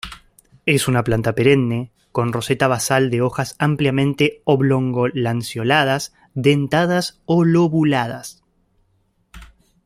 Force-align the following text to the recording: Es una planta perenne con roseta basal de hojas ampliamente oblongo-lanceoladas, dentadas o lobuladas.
Es 0.65 0.87
una 0.87 1.03
planta 1.03 1.35
perenne 1.35 1.91
con 2.11 2.33
roseta 2.33 2.67
basal 2.67 3.11
de 3.11 3.21
hojas 3.21 3.55
ampliamente 3.59 4.41
oblongo-lanceoladas, 4.45 6.15
dentadas 6.33 7.21
o 7.27 7.43
lobuladas. 7.43 8.43